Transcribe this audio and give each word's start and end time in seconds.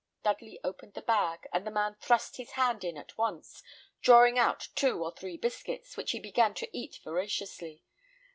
Dudley 0.23 0.59
opened 0.63 0.95
the 0.95 1.03
bag, 1.03 1.47
and 1.53 1.61
the 1.63 1.69
man 1.69 1.93
thrust 2.01 2.37
his 2.37 2.53
hand 2.53 2.83
in 2.83 2.97
at 2.97 3.15
once, 3.19 3.61
drawing 4.01 4.39
out 4.39 4.69
two 4.73 5.03
or 5.03 5.11
three 5.11 5.37
biscuits, 5.37 5.95
which 5.95 6.09
he 6.09 6.19
began 6.19 6.55
to 6.55 6.75
eat 6.75 6.99
voraciously. 7.03 7.83